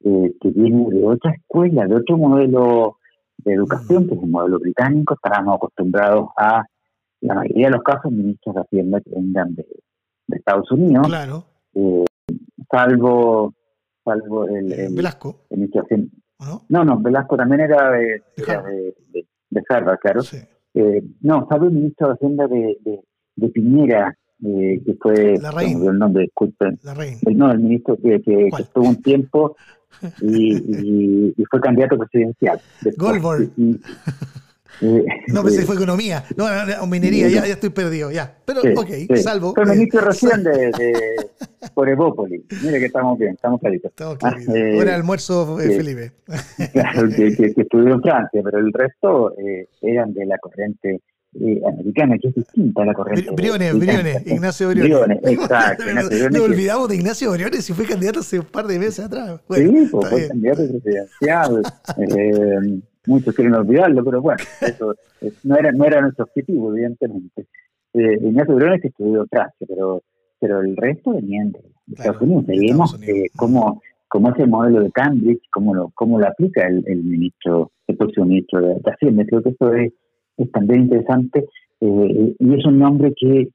eh, 0.03 0.33
que 0.39 0.49
viene 0.49 0.89
de 0.89 1.05
otra 1.05 1.31
escuela, 1.31 1.85
de 1.85 1.95
otro 1.95 2.17
modelo 2.17 2.97
de 3.37 3.53
educación, 3.53 4.05
mm. 4.05 4.07
que 4.07 4.15
es 4.15 4.23
el 4.23 4.29
modelo 4.29 4.59
británico, 4.59 5.15
estábamos 5.15 5.55
acostumbrados 5.55 6.29
a 6.37 6.63
la 7.21 7.35
mayoría 7.35 7.67
de 7.67 7.73
los 7.73 7.83
casos 7.83 8.11
ministros 8.11 8.55
de 8.55 8.61
Hacienda 8.61 9.01
que 9.01 9.11
vengan 9.11 9.55
de, 9.55 9.65
Estados 10.29 10.71
Unidos. 10.71 11.07
Claro. 11.07 11.45
Eh, 11.75 12.05
salvo 12.71 13.53
salvo 14.03 14.47
el, 14.47 14.71
el 14.71 14.95
Velasco. 14.95 15.45
no? 16.69 16.83
no? 16.83 16.99
Velasco 16.99 17.37
también 17.37 17.61
era 17.61 17.91
de, 17.91 18.23
de, 18.35 18.95
de, 19.13 19.25
Harvard, 19.69 19.99
claro. 19.99 20.21
Eh, 20.75 21.03
no, 21.21 21.45
salvo 21.49 21.65
el 21.65 21.73
ministro 21.73 22.07
de 22.07 22.13
Hacienda 22.13 22.47
de, 22.47 22.77
de, 23.35 23.49
Piñera, 23.49 24.17
eh, 24.43 24.81
que 24.85 24.95
fue 24.99 25.37
la 25.39 25.51
reina. 25.51 25.91
el 25.91 25.99
nombre, 25.99 26.23
disculpen. 26.23 26.79
La 26.83 26.93
reina. 26.93 27.19
no, 27.35 27.51
el 27.51 27.59
ministro 27.59 27.97
que, 27.97 28.21
que, 28.21 28.47
estuvo 28.59 28.87
un 28.87 29.01
tiempo 29.01 29.55
y, 30.21 31.33
y, 31.37 31.45
fue 31.49 31.61
candidato 31.61 31.97
presidencial. 31.97 32.59
Goldberg. 32.97 33.51
No, 34.81 35.43
pensé 35.43 35.59
que 35.61 35.65
fue 35.65 35.75
economía. 35.75 36.23
No, 36.35 36.47
no, 36.65 36.87
minería, 36.87 37.27
ya, 37.29 37.45
ya, 37.45 37.53
estoy 37.53 37.69
perdido, 37.69 38.11
ya. 38.11 38.35
Pero, 38.45 38.61
ok, 38.61 39.15
salvo. 39.15 39.53
Fue 39.53 39.65
ministro 39.65 40.01
recién 40.01 40.43
de, 40.43 40.51
de 40.51 40.93
por 41.73 41.89
Evópolis. 41.89 42.43
Mire 42.63 42.79
que 42.79 42.85
estamos 42.85 43.17
bien, 43.17 43.33
estamos 43.33 43.59
claritos. 43.59 43.91
Estamos. 43.91 44.17
Ah, 44.23 44.35
eh, 44.53 44.77
Ahora 44.77 44.95
almuerzo, 44.95 45.59
eh, 45.59 45.77
Felipe. 45.77 46.11
Claro, 46.71 47.09
que, 47.09 47.35
que, 47.35 47.61
estudió 47.61 47.93
en 47.93 48.01
Francia, 48.01 48.41
pero 48.43 48.59
el 48.59 48.71
resto 48.73 49.33
eh, 49.37 49.67
eran 49.81 50.13
de 50.13 50.25
la 50.25 50.37
corriente 50.37 51.01
eh, 51.39 51.61
americana, 51.67 52.15
que 52.19 52.27
es 52.27 52.35
distinta 52.35 52.83
a 52.83 52.85
la 52.85 52.93
corriente. 52.93 53.31
Briones, 53.31 53.79
Briones, 53.79 54.27
Ignacio 54.27 54.69
Briones. 54.69 54.91
Briones, 54.91 55.19
exacto. 55.23 55.89
Ignacio 55.89 56.29
Nos 56.29 56.41
olvidamos 56.41 56.89
de 56.89 56.95
Ignacio 56.95 57.31
Briones 57.31 57.69
y 57.69 57.73
fue 57.73 57.85
candidato 57.85 58.19
hace 58.19 58.39
un 58.39 58.45
par 58.45 58.67
de 58.67 58.77
meses 58.77 58.99
atrás. 58.99 59.39
sí, 59.49 59.87
pues, 59.91 60.09
fue 60.09 60.27
candidato 60.27 60.67
presidencial. 60.67 61.63
eh, 61.97 62.81
muchos 63.07 63.35
quieren 63.35 63.55
olvidarlo, 63.55 64.03
pero 64.03 64.21
bueno, 64.21 64.43
eso 64.61 64.95
no, 65.43 65.55
era, 65.57 65.71
no 65.71 65.85
era 65.85 66.01
nuestro 66.01 66.25
objetivo, 66.25 66.71
evidentemente. 66.71 67.47
Eh, 67.93 68.19
Ignacio 68.21 68.55
Briones 68.55 68.83
estudió 68.83 69.25
Francia, 69.27 69.67
pero, 69.67 70.01
pero 70.39 70.61
el 70.61 70.75
resto 70.75 71.13
venían 71.13 71.51
de 71.51 71.61
Estados 71.95 72.21
Unidos. 72.21 72.45
Vemos 72.47 72.99
cómo, 73.35 73.81
como 74.07 74.29
ese 74.29 74.47
modelo 74.47 74.81
de 74.81 74.91
Cambridge, 74.91 75.43
cómo 75.51 75.75
lo, 75.75 75.91
cómo 75.95 76.19
lo 76.19 76.27
aplica 76.27 76.67
el, 76.67 77.03
ministro, 77.03 77.71
el 77.87 77.97
próximo 77.97 78.25
ministro 78.25 78.61
de, 78.61 78.81
Hacienda. 78.85 79.25
Creo 79.25 79.43
que 79.43 79.49
eso 79.49 79.73
es, 79.73 79.93
también 80.51 80.83
interesante 80.83 81.45
eh, 81.81 82.35
y 82.39 82.53
es 82.53 82.65
un 82.65 82.79
nombre 82.79 83.13
que, 83.15 83.49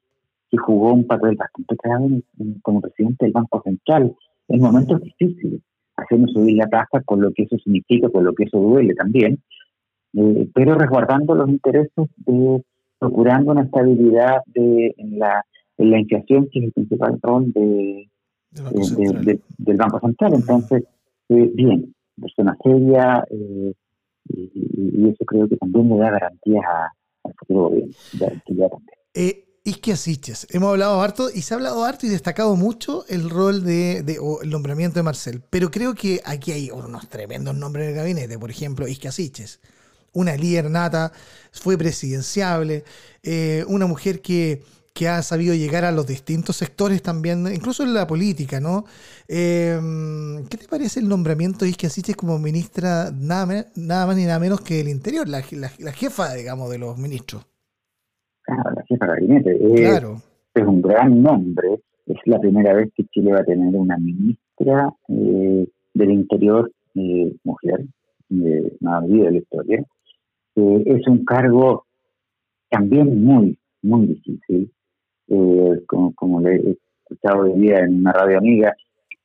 que 0.50 0.56
jugó 0.58 0.92
un 0.92 1.06
papel 1.06 1.36
bastante 1.36 1.76
clave 1.76 2.22
como 2.62 2.80
presidente 2.80 3.24
del 3.24 3.32
Banco 3.32 3.60
Central 3.62 4.14
en 4.48 4.60
momentos 4.60 5.02
difíciles, 5.02 5.60
haciendo 5.98 6.28
subir 6.28 6.56
la 6.56 6.68
tasa 6.68 7.02
con 7.04 7.20
lo 7.20 7.32
que 7.32 7.42
eso 7.44 7.56
significa, 7.58 8.08
con 8.08 8.24
lo 8.24 8.32
que 8.32 8.44
eso 8.44 8.58
duele 8.58 8.94
también, 8.94 9.42
eh, 10.14 10.48
pero 10.54 10.74
resguardando 10.74 11.34
los 11.34 11.48
intereses 11.48 12.08
de 12.16 12.62
procurando 12.98 13.52
una 13.52 13.62
estabilidad 13.62 14.42
de, 14.46 14.94
en, 14.96 15.18
la, 15.18 15.44
en 15.76 15.90
la 15.90 16.00
inflación, 16.00 16.48
que 16.50 16.58
es 16.58 16.64
el 16.66 16.72
principal 16.72 17.18
rol 17.22 17.52
de, 17.52 18.10
del 19.58 19.76
Banco 19.76 20.00
Central. 20.00 20.34
Entonces, 20.34 20.84
eh, 21.28 21.50
bien, 21.54 21.94
persona 22.20 22.56
seria, 22.62 23.24
eh, 23.30 23.72
y, 24.30 25.08
eso 25.08 25.24
creo 25.24 25.48
que 25.48 25.56
también 25.56 25.88
le 25.88 25.98
da 25.98 26.10
garantías 26.10 26.64
al 27.24 27.34
futuro 27.34 27.70
gobierno. 27.70 28.82
Eh, 29.14 29.44
Isquia 29.68 29.96
Siches, 29.96 30.46
hemos 30.50 30.70
hablado 30.70 31.02
harto 31.02 31.28
y 31.30 31.42
se 31.42 31.52
ha 31.52 31.56
hablado 31.56 31.84
harto 31.84 32.06
y 32.06 32.08
destacado 32.08 32.56
mucho 32.56 33.04
el 33.08 33.28
rol 33.28 33.64
de, 33.64 34.16
o 34.18 34.40
el 34.40 34.48
nombramiento 34.48 34.98
de 34.98 35.02
Marcel, 35.02 35.42
pero 35.50 35.70
creo 35.70 35.94
que 35.94 36.22
aquí 36.24 36.52
hay 36.52 36.70
unos 36.70 37.10
tremendos 37.10 37.54
nombres 37.54 37.84
en 37.84 37.90
el 37.90 37.96
gabinete, 37.96 38.38
por 38.38 38.50
ejemplo, 38.50 38.88
Isquia 38.88 39.12
Siches, 39.12 39.60
una 40.12 40.34
líder 40.36 40.70
nata, 40.70 41.12
fue 41.52 41.76
presidenciable, 41.76 42.84
eh, 43.22 43.62
una 43.68 43.86
mujer 43.86 44.22
que 44.22 44.64
que 44.94 45.06
ha 45.06 45.22
sabido 45.22 45.54
llegar 45.54 45.84
a 45.84 45.92
los 45.92 46.08
distintos 46.08 46.56
sectores 46.56 47.02
también, 47.02 47.46
incluso 47.54 47.84
en 47.84 47.94
la 47.94 48.04
política, 48.04 48.58
¿no? 48.58 48.84
Em, 49.28 50.44
¿Qué 50.48 50.56
te 50.56 50.66
parece 50.66 50.98
el 50.98 51.08
nombramiento 51.08 51.64
de 51.64 51.70
Isquia 51.70 51.88
como 52.16 52.36
ministra 52.40 53.12
nada, 53.14 53.66
nada 53.76 54.06
más 54.06 54.16
ni 54.16 54.24
nada 54.24 54.40
menos 54.40 54.60
que 54.60 54.78
del 54.78 54.88
Interior, 54.88 55.28
la, 55.28 55.42
jefa, 55.92 56.34
digamos, 56.34 56.68
de 56.70 56.78
los 56.78 56.98
ministros? 56.98 57.46
Claro, 58.48 58.70
la 58.76 58.84
jefa 58.84 59.06
de 59.06 59.12
gabinete. 59.12 59.58
Claro. 59.76 60.16
Es 60.54 60.66
un 60.66 60.80
gran 60.80 61.22
nombre. 61.22 61.80
Es 62.06 62.16
la 62.24 62.40
primera 62.40 62.72
vez 62.72 62.90
que 62.96 63.04
Chile 63.04 63.32
va 63.32 63.40
a 63.40 63.44
tener 63.44 63.74
una 63.74 63.98
ministra 63.98 64.90
eh, 65.08 65.68
del 65.92 66.10
Interior 66.10 66.72
eh, 66.94 67.36
mujer, 67.44 67.84
de 68.30 68.76
nada 68.80 69.02
de 69.02 69.30
la 69.30 69.38
historia. 69.38 69.84
Eh, 70.56 70.82
es 70.86 71.06
un 71.06 71.24
cargo 71.26 71.84
también 72.70 73.22
muy, 73.22 73.58
muy 73.82 74.06
difícil 74.06 74.72
eh, 75.28 75.82
como, 75.86 76.40
le 76.40 76.56
he 76.56 76.76
escuchado 77.02 77.42
hoy 77.42 77.60
día 77.60 77.80
en 77.80 78.00
una 78.00 78.12
radio 78.12 78.38
amiga, 78.38 78.74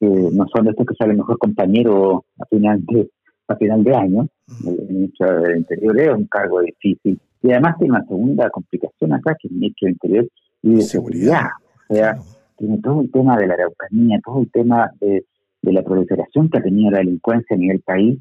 no 0.01 0.46
son 0.53 0.65
de 0.65 0.72
estos 0.72 0.86
que 0.86 0.96
sale 0.96 1.13
mejor 1.13 1.38
compañero 1.38 2.25
a 2.38 2.46
final 2.48 2.84
de, 2.88 3.10
a 3.48 3.56
final 3.56 3.84
de 3.86 3.96
año. 3.96 4.27
El 4.68 4.94
ministro 4.94 5.42
del 5.42 5.60
Interior 5.60 5.98
es 5.98 6.10
un 6.10 6.25
cargo 6.25 6.60
difícil. 6.60 7.18
Y 7.44 7.52
además 7.52 7.78
tiene 7.78 7.94
una 7.94 8.06
segunda 8.06 8.50
complicación 8.50 9.14
acá, 9.14 9.36
que 9.40 9.48
es 9.48 9.52
el 9.52 9.58
ministro 9.58 9.86
del 9.86 9.94
Interior 9.94 10.28
y 10.64 10.76
de 10.76 10.82
seguridad. 10.82 11.48
O 11.90 11.94
sea, 11.94 12.18
tiene 12.58 12.80
todo 12.82 13.02
el 13.02 13.12
tema 13.12 13.38
de 13.38 13.48
la 13.48 13.54
araucanía, 13.54 14.20
todo 14.24 14.42
el 14.42 14.52
tema 14.52 14.90
de, 15.00 15.26
la 15.62 15.84
proliferación 15.84 16.50
que 16.50 16.58
ha 16.58 16.62
tenido 16.62 16.92
la 16.92 17.00
delincuencia 17.00 17.56
en 17.56 17.70
el 17.70 17.82
país. 17.82 18.20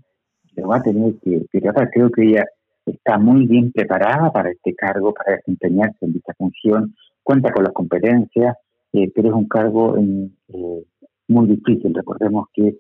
Lo 0.57 0.69
va 0.69 0.77
a 0.77 0.83
tener 0.83 1.15
que, 1.23 1.47
que 1.51 1.61
tratar. 1.61 1.91
Creo 1.91 2.11
que 2.11 2.25
ella 2.25 2.45
está 2.85 3.17
muy 3.17 3.47
bien 3.47 3.73
preparada 3.73 4.31
para 4.31 4.51
este 4.51 4.75
cargo, 4.75 5.15
para 5.15 5.37
desempeñarse 5.37 6.05
en 6.05 6.13
dicha 6.13 6.35
función 6.37 6.95
cuenta 7.23 7.53
con 7.53 7.65
las 7.65 7.73
competencias, 7.73 8.57
eh, 8.93 9.11
pero 9.15 9.29
es 9.29 9.35
un 9.35 9.49
cargo 9.49 9.97
eh, 9.97 10.85
muy 11.29 11.47
difícil. 11.47 11.95
Recordemos 11.95 12.49
que 12.53 12.77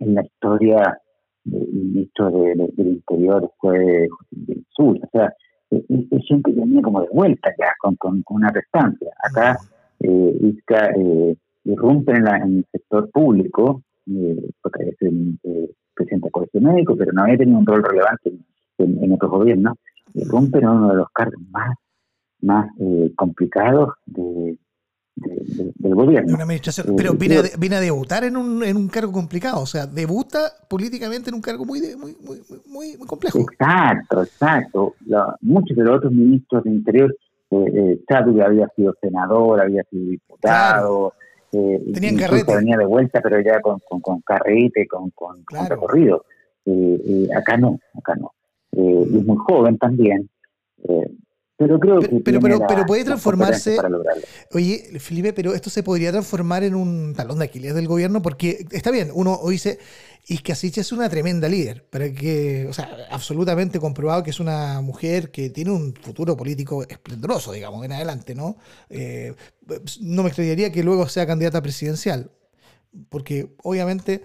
en 0.00 0.14
la 0.14 0.22
historia 0.22 0.98
del 1.44 1.68
ministro 1.68 2.30
del 2.30 2.72
Interior 2.76 3.50
fue 3.58 4.08
José 4.08 4.62
Sur, 4.70 4.98
o 5.02 5.08
sea, 5.12 5.32
es 6.10 6.26
gente 6.26 6.52
que 6.52 6.60
venía 6.60 6.82
como 6.82 7.00
de 7.00 7.08
vuelta 7.12 7.50
ya, 7.58 7.72
con, 7.78 7.96
con, 7.96 8.22
una 8.28 8.50
restancia. 8.50 9.10
Acá 9.22 9.58
eh, 10.00 10.38
Isca 10.40 10.90
eh, 10.96 11.36
irrumpe 11.64 12.12
en, 12.12 12.26
el 12.26 12.66
sector 12.70 13.10
público, 13.10 13.82
porque 14.62 14.84
es 14.84 15.02
el 15.02 15.38
presidente 15.94 16.26
del 16.26 16.32
Colegio 16.32 16.60
Médico, 16.60 16.96
pero 16.96 17.12
no 17.12 17.22
había 17.22 17.38
tenido 17.38 17.58
un 17.58 17.66
rol 17.66 17.82
relevante 17.82 18.32
en, 18.78 19.02
en, 19.02 19.12
otros 19.12 19.30
gobiernos, 19.30 19.78
irrumpe 20.14 20.58
en 20.58 20.68
uno 20.68 20.88
de 20.90 20.96
los 20.96 21.10
cargos 21.10 21.40
más 21.50 21.74
más 22.44 22.68
eh, 22.78 23.10
complicados 23.16 23.94
de, 24.06 24.58
del 25.16 25.94
gobierno. 25.94 26.36
pero 26.96 27.12
eh, 27.12 27.16
viene, 27.16 27.42
viene, 27.58 27.76
a, 27.76 27.80
debutar 27.80 28.24
en 28.24 28.36
un, 28.36 28.64
en 28.64 28.76
un 28.76 28.88
cargo 28.88 29.12
complicado, 29.12 29.62
o 29.62 29.66
sea, 29.66 29.86
debuta 29.86 30.52
políticamente 30.68 31.30
en 31.30 31.36
un 31.36 31.40
cargo 31.40 31.64
muy, 31.64 31.80
muy, 31.96 32.16
muy, 32.66 32.96
muy, 32.96 33.06
complejo. 33.06 33.38
Exacto, 33.40 34.22
exacto. 34.22 34.94
muchos 35.40 35.76
de 35.76 35.84
los 35.84 35.98
otros 35.98 36.12
ministros 36.12 36.64
de 36.64 36.70
Interior, 36.70 37.16
eh, 37.50 38.00
eh 38.08 38.14
había 38.44 38.68
sido 38.74 38.94
senador, 39.00 39.60
había 39.60 39.84
sido 39.84 40.10
diputado. 40.10 41.14
Eh, 41.52 41.92
Tenían 41.94 42.16
carrete. 42.16 42.56
Venía 42.56 42.76
de 42.76 42.86
vuelta, 42.86 43.20
pero 43.22 43.40
ya 43.40 43.60
con, 43.60 43.78
con, 43.88 44.00
con 44.00 44.20
carrete, 44.22 44.88
con, 44.88 45.10
con, 45.10 45.44
recorrido. 45.68 46.24
acá 47.36 47.56
no, 47.56 47.78
acá 47.96 48.16
no. 48.16 48.32
y 48.72 49.18
es 49.18 49.24
muy 49.24 49.36
joven 49.36 49.78
también. 49.78 50.28
Pero 51.56 51.78
creo 51.78 52.00
que. 52.00 52.20
Pero, 52.20 52.40
pero, 52.40 52.84
puede 52.84 53.04
transformarse. 53.04 53.78
Oye, 54.52 54.98
Felipe, 54.98 55.32
pero 55.32 55.54
esto 55.54 55.70
se 55.70 55.84
podría 55.84 56.10
transformar 56.10 56.64
en 56.64 56.74
un 56.74 57.14
talón 57.14 57.38
de 57.38 57.44
Aquiles 57.44 57.74
del 57.74 57.86
gobierno, 57.86 58.22
porque 58.22 58.66
está 58.70 58.90
bien, 58.90 59.10
uno 59.14 59.34
hoy 59.40 59.54
dice. 59.54 59.78
Iscasiche 60.26 60.80
es 60.80 60.90
una 60.90 61.10
tremenda 61.10 61.50
líder, 61.50 61.86
pero 61.90 62.06
que, 62.14 62.66
o 62.66 62.72
sea, 62.72 62.96
absolutamente 63.10 63.78
comprobado 63.78 64.22
que 64.22 64.30
es 64.30 64.40
una 64.40 64.80
mujer 64.80 65.30
que 65.30 65.50
tiene 65.50 65.70
un 65.70 65.92
futuro 65.94 66.34
político 66.34 66.82
esplendoroso, 66.82 67.52
digamos, 67.52 67.84
en 67.84 67.92
adelante, 67.92 68.34
¿no? 68.34 68.56
Eh, 68.88 69.34
no 70.00 70.22
me 70.22 70.30
extrañaría 70.30 70.72
que 70.72 70.82
luego 70.82 71.06
sea 71.10 71.26
candidata 71.26 71.60
presidencial, 71.60 72.30
porque 73.10 73.54
obviamente 73.62 74.22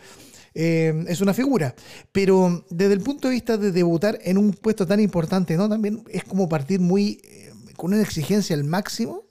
eh, 0.54 1.06
es 1.08 1.22
una 1.22 1.34
figura. 1.34 1.76
Pero 2.12 2.66
desde 2.70 2.94
el 2.94 3.02
punto 3.02 3.28
de 3.28 3.36
vista 3.36 3.58
de 3.58 3.72
debutar 3.72 4.20
en 4.24 4.38
un 4.38 4.54
puesto 4.54 4.86
tan 4.86 5.00
importante, 5.00 5.56
¿no? 5.58 5.70
También 5.70 6.04
es 6.10 6.24
como 6.24 6.50
partir 6.50 6.80
muy 6.80 7.22
eh, 7.24 7.52
con 7.76 7.94
una 7.94 8.02
exigencia 8.02 8.56
al 8.56 8.64
máximo 8.64 9.30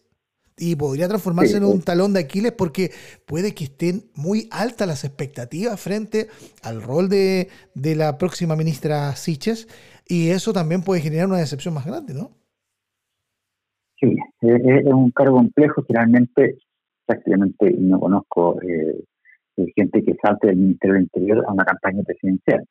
y 0.58 0.76
podría 0.76 1.08
transformarse 1.08 1.56
en 1.56 1.64
un 1.64 1.82
talón 1.82 2.12
de 2.12 2.20
Aquiles 2.20 2.52
porque 2.52 2.90
puede 3.26 3.54
que 3.54 3.64
estén 3.64 4.02
muy 4.14 4.48
altas 4.50 4.88
las 4.88 5.04
expectativas 5.04 5.80
frente 5.80 6.28
al 6.62 6.82
rol 6.82 7.08
de, 7.08 7.48
la 7.74 8.18
próxima 8.18 8.56
ministra 8.56 9.14
Siches 9.14 9.68
y 10.06 10.30
eso 10.30 10.52
también 10.52 10.82
puede 10.82 11.00
generar 11.00 11.26
una 11.26 11.38
decepción 11.38 11.74
más 11.74 11.86
grande, 11.86 12.14
¿no? 12.14 12.30
Sí, 14.00 14.16
es, 14.40 14.84
un 14.86 15.10
cargo 15.10 15.36
complejo, 15.36 15.82
finalmente 15.86 16.58
prácticamente 17.06 17.74
no 17.78 17.98
conozco 17.98 18.60
eh, 18.62 19.04
gente 19.74 20.02
que 20.04 20.16
salte 20.22 20.48
del 20.48 20.56
Ministerio 20.56 20.94
del 20.94 21.02
Interior 21.04 21.44
a 21.46 21.52
una 21.52 21.64
campaña 21.64 22.02
presidencial. 22.02 22.64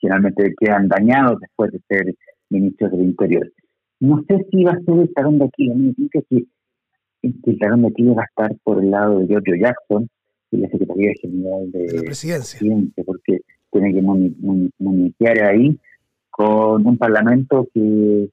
Finalmente 0.00 0.54
quedan 0.58 0.88
dañados 0.88 1.40
después 1.40 1.72
de 1.72 1.80
ser 1.88 2.14
ministros 2.50 2.92
del 2.92 3.02
Interior. 3.02 3.50
No 4.00 4.22
sé 4.28 4.46
si 4.50 4.64
va 4.64 4.72
a 4.72 4.80
ser 4.80 4.98
el 4.98 5.12
talón 5.14 5.38
de 5.38 5.46
aquí. 5.46 5.70
A 5.70 5.74
mí 5.74 5.94
me 5.96 6.08
que, 6.08 6.44
el 7.22 7.58
talón 7.58 7.82
de 7.82 7.88
aquí 7.88 8.04
va 8.04 8.22
a 8.22 8.26
estar 8.26 8.56
por 8.62 8.82
el 8.82 8.90
lado 8.90 9.18
de 9.18 9.26
Giorgio 9.26 9.54
Jackson 9.56 10.08
y 10.50 10.58
la 10.58 10.68
Secretaría 10.68 11.12
General 11.20 11.70
de, 11.72 11.92
la 11.92 12.02
Presidencia. 12.02 12.60
porque 13.04 13.40
tiene 13.72 13.92
que 13.92 14.02
monitorear 14.02 15.54
ahí 15.54 15.78
con 16.30 16.86
un 16.86 16.96
Parlamento 16.96 17.68
que, 17.74 18.28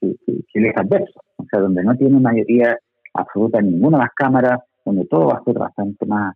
que, 0.00 0.16
que, 0.26 0.68
es 0.68 0.76
adverso, 0.76 1.20
o 1.36 1.44
sea, 1.48 1.60
donde 1.60 1.84
no 1.84 1.94
tiene 1.96 2.18
mayoría 2.18 2.76
absoluta 3.14 3.60
ninguna 3.60 3.98
de 3.98 4.04
las 4.04 4.14
cámaras, 4.14 4.60
donde 4.84 5.06
todo 5.06 5.28
va 5.28 5.38
a 5.38 5.44
ser 5.44 5.54
bastante 5.54 6.04
más 6.06 6.34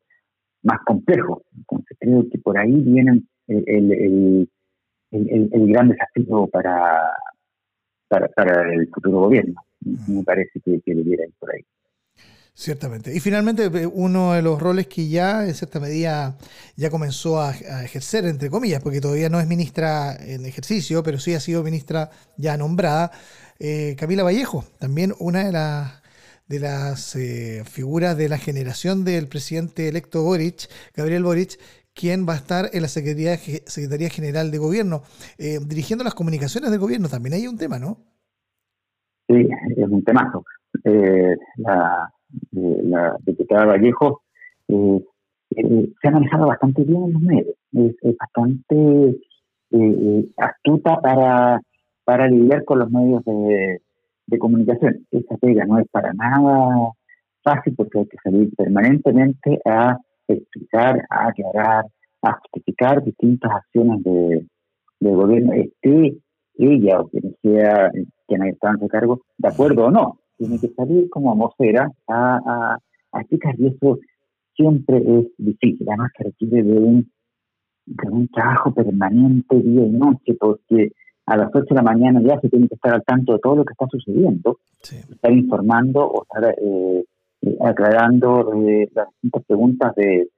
más 0.62 0.80
complejo. 0.86 1.42
Entonces 1.56 1.96
creo 1.98 2.28
que 2.30 2.38
por 2.38 2.58
ahí 2.58 2.72
viene 2.72 3.22
el, 3.48 4.48
el, 5.10 5.72
gran 5.72 5.88
desafío 5.88 6.46
para, 6.46 7.12
para, 8.08 8.72
el 8.72 8.88
futuro 8.88 9.20
gobierno. 9.20 9.62
Me 9.80 10.22
parece 10.22 10.60
que, 10.60 10.80
que 10.80 10.94
debiera 10.94 11.24
ir 11.24 11.34
por 11.38 11.54
ahí. 11.54 11.64
Ciertamente. 12.60 13.14
Y 13.14 13.20
finalmente, 13.20 13.64
eh, 13.64 13.86
uno 13.86 14.34
de 14.34 14.42
los 14.42 14.60
roles 14.60 14.86
que 14.86 15.08
ya, 15.08 15.46
en 15.46 15.54
cierta 15.54 15.80
medida, 15.80 16.36
ya 16.76 16.90
comenzó 16.90 17.40
a, 17.40 17.52
ejercer, 17.52 18.26
entre 18.26 18.50
comillas, 18.50 18.82
porque 18.82 19.00
todavía 19.00 19.30
no 19.30 19.40
es 19.40 19.46
ministra 19.46 20.14
en 20.16 20.44
ejercicio, 20.44 21.02
pero 21.02 21.18
sí 21.18 21.32
ha 21.32 21.40
sido 21.40 21.62
ministra 21.62 22.10
ya 22.36 22.58
nombrada, 22.58 23.12
eh, 23.58 23.96
Camila 23.98 24.24
Vallejo, 24.24 24.64
también 24.78 25.14
una 25.18 25.44
de 25.44 25.52
las 25.52 26.02
de 26.50 26.59
las 26.59 27.14
eh, 27.14 27.62
figuras 27.64 28.16
de 28.16 28.28
la 28.28 28.37
generación 28.37 29.04
del 29.04 29.28
presidente 29.28 29.88
electo 29.88 30.25
Boric, 30.25 30.69
Gabriel 30.97 31.23
Boric, 31.23 31.61
quien 31.95 32.26
va 32.28 32.33
a 32.33 32.37
estar 32.37 32.71
en 32.73 32.83
la 32.83 32.88
Secretaría, 32.88 33.37
Secretaría 33.37 34.11
General 34.11 34.50
de 34.50 34.59
Gobierno, 34.59 35.02
eh, 35.38 35.61
dirigiendo 35.64 36.02
las 36.02 36.14
comunicaciones 36.14 36.73
del 36.73 36.80
gobierno. 36.80 37.09
También 37.09 37.35
hay 37.35 37.47
un 37.47 37.57
tema, 37.57 37.78
¿no? 37.78 37.99
Sí, 39.28 39.49
es 39.76 39.88
un 39.88 40.02
temazo. 40.02 40.45
Eh, 40.83 41.37
la, 41.59 42.12
la, 42.50 43.16
diputada 43.25 43.66
Vallejo 43.66 44.23
eh, 44.66 45.04
se 45.50 46.09
ha 46.09 46.11
manejado 46.11 46.49
bastante 46.49 46.83
bien 46.83 47.04
en 47.04 47.12
los 47.12 47.23
medios, 47.23 47.54
es, 47.75 48.16
bastante 48.19 49.21
eh, 49.71 50.30
astuta 50.37 51.00
para, 51.00 51.61
para 52.04 52.26
lidiar 52.26 52.64
con 52.64 52.80
los 52.80 52.90
medios 52.90 53.25
de, 53.25 53.83
de 54.30 54.38
comunicación. 54.38 55.06
Esa 55.10 55.37
pega 55.37 55.64
no 55.66 55.78
es 55.78 55.88
para 55.90 56.12
nada 56.14 56.92
fácil 57.42 57.75
porque 57.76 57.99
hay 57.99 58.06
que 58.06 58.16
salir 58.22 58.54
permanentemente 58.56 59.60
a 59.64 59.96
explicar, 60.28 61.04
a 61.10 61.28
aclarar, 61.28 61.87
a 62.22 62.32
justificar 62.32 63.02
distintas 63.02 63.50
acciones 63.50 64.02
de, 64.02 64.46
del 65.00 65.16
gobierno, 65.16 65.52
esté 65.52 66.16
ella 66.58 67.00
o 67.00 67.08
quien 67.08 67.34
sea 67.42 67.90
quien 68.26 68.42
está 68.44 68.70
en 68.70 68.78
su 68.78 68.88
cargo, 68.88 69.22
de 69.38 69.49
acuerdo 69.49 69.87
o 69.87 69.90
no. 69.90 70.20
Tiene 70.37 70.58
que 70.58 70.68
salir 70.68 71.08
como 71.10 71.34
vocera 71.34 71.90
a, 72.06 72.37
a, 72.37 72.78
a 73.12 73.20
explicar 73.20 73.54
y 73.58 73.68
eso 73.68 73.99
siempre 74.54 74.99
es 74.99 75.26
difícil, 75.38 75.87
además 75.88 76.10
que 76.16 76.25
requiere 76.25 76.62
de 76.62 76.78
un, 76.78 77.10
de 77.87 78.08
un 78.10 78.28
trabajo 78.28 78.72
permanente 78.72 79.56
día 79.56 79.87
y 79.87 79.90
noche, 79.90 80.34
porque 80.38 80.92
a 81.30 81.37
las 81.37 81.49
8 81.54 81.64
de 81.70 81.75
la 81.76 81.82
mañana 81.82 82.20
ya 82.22 82.40
se 82.40 82.49
tiene 82.49 82.66
que 82.66 82.75
estar 82.75 82.92
al 82.92 83.04
tanto 83.04 83.34
de 83.34 83.38
todo 83.38 83.54
lo 83.54 83.64
que 83.64 83.72
está 83.72 83.87
sucediendo, 83.87 84.58
estar 84.82 85.32
informando 85.32 86.04
o 86.04 86.25
estar 86.25 86.56
eh, 86.60 87.04
eh, 87.42 87.56
aclarando 87.60 88.52
eh, 88.66 88.90
las 88.92 89.06
distintas 89.10 89.44
preguntas 89.44 89.94
de, 89.94 90.28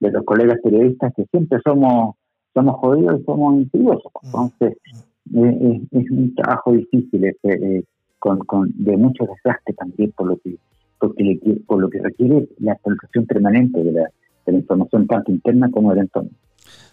de 0.00 0.10
los 0.10 0.24
colegas 0.24 0.58
periodistas 0.62 1.12
que 1.14 1.26
siempre 1.26 1.58
somos 1.62 2.14
somos 2.54 2.76
jodidos 2.80 3.20
y 3.20 3.24
somos 3.24 3.54
insidiosos. 3.56 4.10
Mm. 4.22 4.26
Entonces, 4.26 4.78
mm. 5.26 5.98
es 5.98 6.10
un 6.10 6.34
trabajo 6.34 6.72
difícil 6.72 7.26
este, 7.26 7.84
con, 8.18 8.38
con, 8.38 8.72
de 8.74 8.96
mucho 8.96 9.26
desgaste 9.26 9.74
también 9.74 10.12
por 10.12 10.28
lo 10.28 10.38
que 10.38 10.56
porque 10.98 11.38
por 11.66 11.78
lo 11.78 11.90
que 11.90 12.00
requiere 12.00 12.48
la 12.58 12.72
actualización 12.72 13.26
permanente 13.26 13.84
de 13.84 13.92
la, 13.92 14.10
de 14.46 14.52
la 14.52 14.58
información 14.58 15.06
tanto 15.06 15.30
interna 15.30 15.70
como 15.70 15.90
del 15.90 16.04
entorno. 16.04 16.30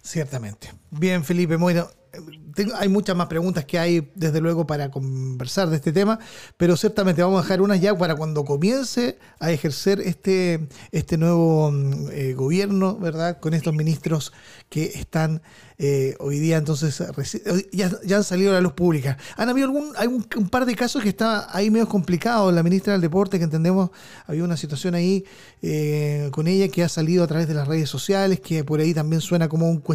Ciertamente. 0.06 0.72
Bien, 0.92 1.24
Felipe, 1.24 1.56
bueno, 1.56 1.90
hay 2.76 2.88
muchas 2.88 3.16
más 3.16 3.28
preguntas 3.28 3.66
que 3.66 3.80
hay, 3.80 4.12
desde 4.16 4.40
luego, 4.40 4.66
para 4.66 4.90
conversar 4.90 5.70
de 5.70 5.78
este 5.78 5.92
tema, 5.92 6.20
pero 6.58 6.78
ciertamente 6.78 7.22
vamos 7.24 7.40
a 7.40 7.42
dejar 7.42 7.62
unas 7.62 7.82
ya 7.82 7.98
para 7.98 8.16
cuando 8.16 8.46
comience 8.46 9.18
a 9.40 9.52
ejercer 9.52 10.00
este, 10.00 10.68
este 10.92 11.18
nuevo 11.18 11.72
mm, 11.72 12.08
eh, 12.12 12.34
gobierno, 12.34 12.98
¿verdad? 12.98 13.40
Con 13.40 13.54
estos 13.54 13.74
ministros 13.74 14.32
que 14.70 14.86
están 14.86 15.42
eh, 15.78 16.16
hoy 16.20 16.40
día, 16.40 16.56
entonces, 16.58 17.04
ya, 17.74 17.90
han 18.16 18.24
salido 18.24 18.52
a 18.52 18.54
la 18.54 18.62
luz 18.62 18.74
pública. 18.74 19.18
Han 19.36 19.50
habido 19.50 19.68
algún, 19.68 19.92
hay 19.98 20.08
un, 20.08 20.50
par 20.50 20.66
de 20.66 20.76
casos 20.76 21.04
que 21.04 21.10
está 21.10 21.56
ahí 21.56 21.70
medio 21.70 21.90
complicado. 21.90 22.52
La 22.52 22.64
ministra 22.64 22.94
del 22.94 23.02
Deporte, 23.02 23.38
que 23.38 23.44
entendemos, 23.44 23.90
había 24.26 24.44
una 24.44 24.56
situación 24.56 24.96
ahí 24.96 25.26
eh, 25.62 26.30
con 26.32 26.48
ella 26.48 26.70
que 26.70 26.84
ha 26.84 26.90
salido 26.90 27.24
a 27.24 27.28
través 27.28 27.48
de 27.48 27.54
las 27.54 27.68
redes 27.68 27.90
sociales, 27.90 28.40
que 28.40 28.64
por 28.64 28.80
ahí 28.80 28.94
también 28.94 29.20
suena 29.22 29.50
como 29.50 29.70
un 29.70 29.80
cuestionamiento 29.80 29.95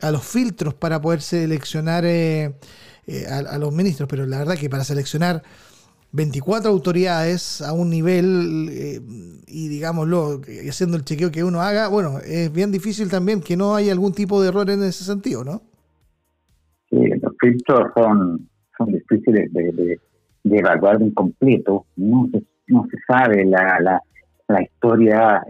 a 0.00 0.10
los 0.10 0.24
filtros 0.24 0.74
para 0.74 1.00
poder 1.00 1.20
seleccionar 1.20 2.04
eh, 2.04 2.52
eh, 3.06 3.26
a, 3.26 3.58
los 3.58 3.72
ministros, 3.72 4.08
pero 4.08 4.26
la 4.26 4.38
verdad 4.38 4.56
que 4.56 4.68
para 4.68 4.84
seleccionar 4.84 5.42
24 6.12 6.70
autoridades 6.70 7.60
a 7.62 7.72
un 7.72 7.90
nivel 7.90 8.68
eh, 8.70 9.00
y 9.46 9.68
digámoslo, 9.68 10.40
haciendo 10.68 10.96
el 10.96 11.04
chequeo 11.04 11.30
que 11.30 11.44
uno 11.44 11.60
haga, 11.60 11.88
bueno, 11.88 12.18
es 12.18 12.52
bien 12.52 12.70
difícil 12.70 13.10
también 13.10 13.40
que 13.40 13.56
no 13.56 13.74
haya 13.74 13.92
algún 13.92 14.12
tipo 14.12 14.40
de 14.42 14.48
error 14.48 14.68
en 14.70 14.82
ese 14.82 15.04
sentido, 15.04 15.44
¿no? 15.44 15.62
Sí, 16.90 16.98
los 17.20 17.32
filtros 17.40 17.90
son, 17.94 18.48
son 18.78 18.92
difíciles 18.92 19.52
de, 19.52 19.98
evaluar 20.44 20.98
de 20.98 21.06
incompleto, 21.06 21.86
no 21.96 22.28
se, 22.30 22.42
no 22.68 22.86
se 22.90 22.96
sabe 23.08 23.44
la, 23.44 23.80
la, 23.80 24.00
la 24.48 24.62
historia 24.62 25.42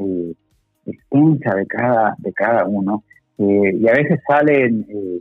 extensa 0.86 1.54
de 1.54 1.66
cada, 1.66 2.14
de 2.18 2.32
cada 2.32 2.64
uno 2.64 3.02
eh, 3.44 3.76
y 3.80 3.88
a 3.88 3.92
veces 3.92 4.20
salen 4.26 4.86
eh, 4.88 5.20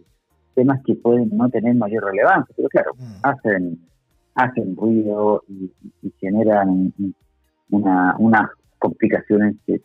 temas 0.55 0.81
que 0.85 0.95
pueden 0.95 1.29
no 1.35 1.49
tener 1.49 1.75
mayor 1.75 2.05
relevancia, 2.05 2.53
pero 2.55 2.69
claro, 2.69 2.91
mm. 2.97 3.19
hacen 3.23 3.79
hacen 4.35 4.75
ruido 4.75 5.43
y, 5.47 5.71
generan 6.19 6.93
una, 7.69 8.15
unas 8.17 8.49
complicaciones. 8.79 9.55
Que, 9.65 9.79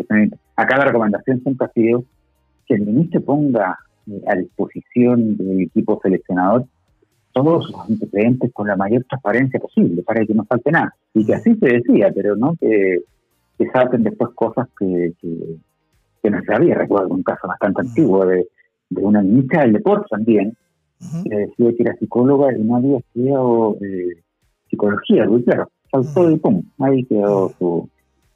acá 0.57 0.79
la 0.79 0.85
recomendación 0.87 1.40
siempre 1.42 1.66
ha 1.66 1.72
sido 1.72 2.05
que 2.66 2.74
el 2.74 2.83
ministro 2.83 3.20
ponga 3.20 3.79
eh, 4.07 4.22
a 4.27 4.37
disposición 4.37 5.37
del 5.37 5.62
equipo 5.62 6.01
seleccionador 6.03 6.64
todos 7.33 7.70
los 7.70 7.88
antecedentes 7.88 8.53
con 8.53 8.66
la 8.66 8.77
mayor 8.77 9.05
transparencia 9.05 9.61
posible, 9.61 10.03
para 10.03 10.24
que 10.24 10.35
no 10.35 10.44
falte 10.44 10.72
nada. 10.72 10.94
Y 11.14 11.24
que 11.24 11.35
así 11.35 11.55
se 11.57 11.66
decía, 11.66 12.11
pero 12.12 12.35
no 12.35 12.55
que, 12.59 13.01
que 13.57 13.70
salten 13.70 14.03
después 14.03 14.31
cosas 14.35 14.66
que, 14.79 15.12
que 15.20 15.57
no 16.31 16.43
sabía, 16.45 16.75
recuerdo 16.75 17.09
un 17.09 17.23
caso 17.23 17.47
bastante 17.47 17.83
antiguo 17.83 18.25
de, 18.27 18.49
de 18.91 19.03
una 19.03 19.23
ministra 19.23 19.62
del 19.62 19.75
deporte 19.75 20.07
también, 20.11 20.57
que 21.25 21.37
decía 21.37 21.73
que 21.77 21.83
era 21.83 21.97
psicóloga 21.97 22.57
y 22.57 22.62
no 22.62 22.77
había 22.77 22.99
estudiado 22.99 23.77
eh, 23.81 24.23
psicología, 24.69 25.27
y 25.31 25.45
claro, 25.45 25.71
saltó 25.91 26.31
y 26.31 26.37
pum, 26.38 26.62
ahí 26.81 27.05
quedó 27.05 27.53
su, 27.59 27.88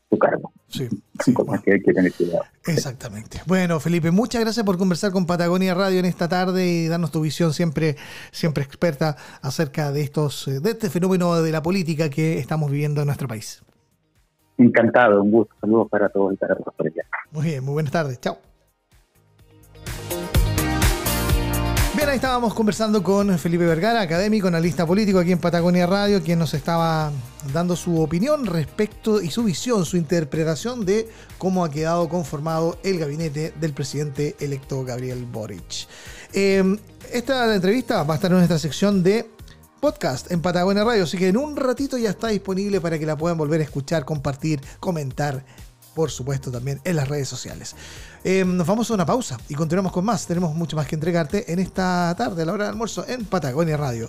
su 0.08 0.18
cargo. 0.18 0.52
Sí, 0.68 0.88
sí 1.24 1.34
que 1.64 1.72
hay 1.72 1.82
que 1.82 1.92
tener 1.92 2.12
cuidado. 2.12 2.44
Exactamente. 2.66 3.40
Bueno, 3.46 3.80
Felipe, 3.80 4.10
muchas 4.10 4.40
gracias 4.40 4.64
por 4.64 4.78
conversar 4.78 5.12
con 5.12 5.26
Patagonia 5.26 5.74
Radio 5.74 5.98
en 5.98 6.06
esta 6.06 6.28
tarde 6.28 6.66
y 6.66 6.86
darnos 6.86 7.10
tu 7.10 7.20
visión 7.20 7.52
siempre, 7.52 7.96
siempre 8.30 8.62
experta 8.64 9.16
acerca 9.42 9.90
de 9.90 10.02
estos, 10.02 10.46
de 10.46 10.70
este 10.70 10.88
fenómeno 10.88 11.42
de 11.42 11.50
la 11.50 11.62
política 11.62 12.08
que 12.10 12.38
estamos 12.38 12.70
viviendo 12.70 13.00
en 13.00 13.06
nuestro 13.06 13.28
país. 13.28 13.62
Encantado, 14.58 15.22
un 15.22 15.30
gusto. 15.30 15.54
Saludos 15.60 15.88
para 15.90 16.08
todos 16.08 16.34
y 16.34 16.36
para 16.36 16.54
todos 16.56 16.74
por 16.74 16.86
allá. 16.86 17.02
Muy 17.30 17.44
bien, 17.44 17.64
muy 17.64 17.72
buenas 17.74 17.92
tardes. 17.92 18.20
Chao. 18.20 18.38
Bien, 21.94 22.08
ahí 22.08 22.16
estábamos 22.16 22.54
conversando 22.54 23.02
con 23.02 23.38
Felipe 23.38 23.66
Vergara, 23.66 24.00
académico, 24.00 24.48
analista 24.48 24.86
político 24.86 25.18
aquí 25.18 25.30
en 25.30 25.38
Patagonia 25.38 25.86
Radio, 25.86 26.22
quien 26.22 26.38
nos 26.38 26.54
estaba 26.54 27.12
dando 27.52 27.76
su 27.76 28.00
opinión 28.00 28.46
respecto 28.46 29.20
y 29.20 29.30
su 29.30 29.44
visión, 29.44 29.84
su 29.84 29.98
interpretación 29.98 30.86
de 30.86 31.06
cómo 31.36 31.64
ha 31.64 31.70
quedado 31.70 32.08
conformado 32.08 32.78
el 32.82 32.98
gabinete 32.98 33.52
del 33.60 33.74
presidente 33.74 34.36
electo 34.40 34.84
Gabriel 34.84 35.26
Boric. 35.30 35.86
Eh, 36.32 36.76
esta 37.12 37.54
entrevista 37.54 38.02
va 38.04 38.14
a 38.14 38.16
estar 38.16 38.30
en 38.30 38.38
nuestra 38.38 38.58
sección 38.58 39.02
de 39.02 39.28
podcast 39.82 40.30
en 40.30 40.40
Patagonia 40.40 40.84
Radio, 40.84 41.02
así 41.02 41.18
que 41.18 41.26
en 41.26 41.36
un 41.36 41.56
ratito 41.56 41.98
ya 41.98 42.10
está 42.10 42.28
disponible 42.28 42.80
para 42.80 43.00
que 43.00 43.04
la 43.04 43.16
puedan 43.16 43.36
volver 43.36 43.60
a 43.60 43.64
escuchar, 43.64 44.04
compartir, 44.04 44.60
comentar, 44.78 45.44
por 45.92 46.08
supuesto 46.08 46.52
también 46.52 46.80
en 46.84 46.94
las 46.94 47.08
redes 47.08 47.28
sociales. 47.28 47.74
Em, 48.22 48.56
nos 48.56 48.64
vamos 48.64 48.88
a 48.92 48.94
una 48.94 49.04
pausa 49.04 49.38
y 49.48 49.56
continuamos 49.56 49.90
con 49.90 50.04
más. 50.04 50.24
Tenemos 50.24 50.54
mucho 50.54 50.76
más 50.76 50.86
que 50.86 50.94
entregarte 50.94 51.52
en 51.52 51.58
esta 51.58 52.14
tarde, 52.16 52.42
a 52.42 52.44
la 52.44 52.52
hora 52.52 52.64
de 52.66 52.70
almuerzo, 52.70 53.04
en 53.08 53.24
Patagonia 53.24 53.76
Radio. 53.76 54.08